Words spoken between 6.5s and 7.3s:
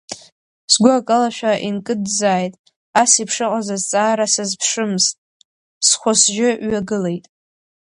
ҩагылеит.